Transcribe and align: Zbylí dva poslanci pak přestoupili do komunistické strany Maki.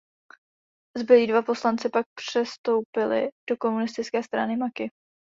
Zbylí 0.97 1.27
dva 1.27 1.41
poslanci 1.41 1.89
pak 1.89 2.05
přestoupili 2.15 3.29
do 3.49 3.57
komunistické 3.57 4.23
strany 4.23 4.57
Maki. 4.57 4.91